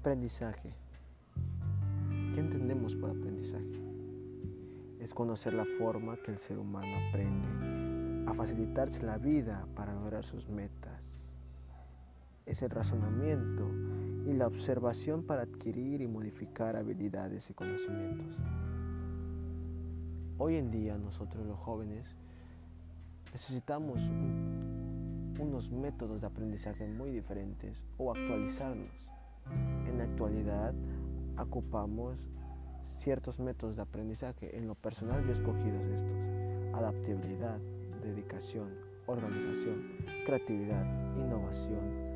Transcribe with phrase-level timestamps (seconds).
[0.00, 0.72] Aprendizaje.
[2.32, 3.82] ¿Qué entendemos por aprendizaje?
[5.00, 10.24] Es conocer la forma que el ser humano aprende a facilitarse la vida para lograr
[10.24, 11.02] sus metas.
[12.46, 13.68] Es el razonamiento
[14.24, 18.38] y la observación para adquirir y modificar habilidades y conocimientos.
[20.38, 22.14] Hoy en día nosotros los jóvenes
[23.32, 24.00] necesitamos
[25.40, 29.08] unos métodos de aprendizaje muy diferentes o actualizarnos.
[29.86, 30.74] En la actualidad
[31.38, 32.18] ocupamos
[32.84, 34.56] ciertos métodos de aprendizaje.
[34.56, 36.16] En lo personal yo he escogido estos.
[36.74, 37.58] Adaptabilidad,
[38.02, 38.68] dedicación,
[39.06, 39.84] organización,
[40.24, 40.84] creatividad,
[41.16, 42.08] innovación,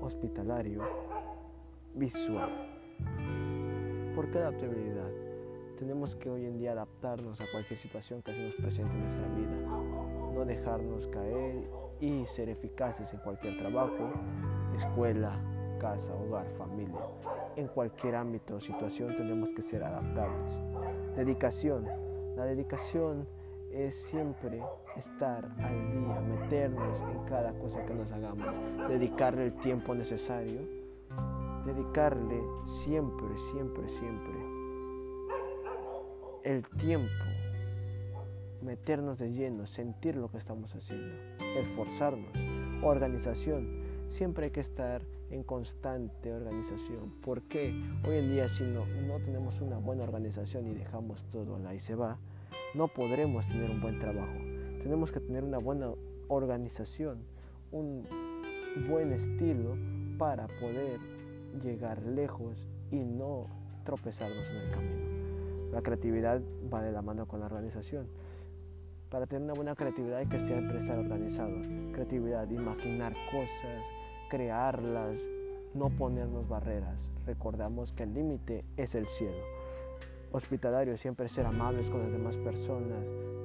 [0.00, 0.82] hospitalario,
[1.94, 2.50] visual.
[4.14, 5.10] ¿Por qué adaptabilidad?
[5.78, 9.28] Tenemos que hoy en día adaptarnos a cualquier situación que se nos presente en nuestra
[9.28, 9.56] vida,
[10.32, 11.68] no dejarnos caer
[12.00, 14.10] y ser eficaces en cualquier trabajo,
[14.74, 15.38] escuela,
[15.86, 17.00] casa, hogar, familia.
[17.54, 20.52] En cualquier ámbito o situación tenemos que ser adaptables.
[21.14, 21.86] Dedicación.
[22.36, 23.28] La dedicación
[23.70, 24.62] es siempre
[24.96, 28.46] estar al día, meternos en cada cosa que nos hagamos,
[28.88, 30.60] dedicarle el tiempo necesario,
[31.64, 34.34] dedicarle siempre, siempre, siempre
[36.42, 37.24] el tiempo,
[38.62, 41.16] meternos de lleno, sentir lo que estamos haciendo,
[41.56, 42.30] esforzarnos,
[42.82, 43.85] organización.
[44.08, 47.12] Siempre hay que estar en constante organización.
[47.22, 47.74] porque
[48.06, 51.94] Hoy en día si no, no tenemos una buena organización y dejamos todo ahí se
[51.94, 52.18] va,
[52.74, 54.38] no podremos tener un buen trabajo.
[54.82, 55.90] Tenemos que tener una buena
[56.28, 57.18] organización,
[57.72, 58.04] un
[58.88, 59.76] buen estilo
[60.18, 61.00] para poder
[61.62, 63.46] llegar lejos y no
[63.84, 65.06] tropezarnos en el camino.
[65.72, 66.40] La creatividad
[66.72, 68.06] va de la mano con la organización.
[69.10, 71.66] Para tener una buena creatividad hay que siempre estar organizados.
[71.92, 73.84] Creatividad, imaginar cosas,
[74.28, 75.20] crearlas,
[75.74, 77.08] no ponernos barreras.
[77.24, 79.42] Recordamos que el límite es el cielo.
[80.32, 82.98] Hospitalario, siempre ser amables con las demás personas,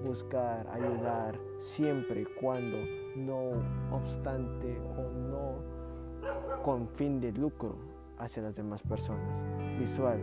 [0.03, 2.77] buscar, ayudar, siempre y cuando,
[3.15, 3.51] no
[3.91, 7.75] obstante o no con fin de lucro
[8.17, 9.79] hacia las demás personas.
[9.79, 10.19] Visual,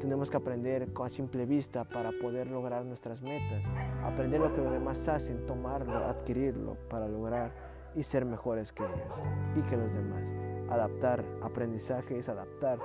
[0.00, 3.62] tenemos que aprender a simple vista para poder lograr nuestras metas,
[4.04, 7.52] aprender lo que los demás hacen, tomarlo, adquirirlo para lograr
[7.94, 9.18] y ser mejores que ellos
[9.56, 10.22] y que los demás.
[10.68, 12.78] Adaptar aprendizaje es adaptar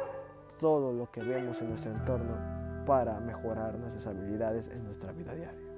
[0.59, 2.35] todo lo que vemos en nuestro entorno
[2.85, 5.70] para mejorar nuestras habilidades en nuestra vida diaria.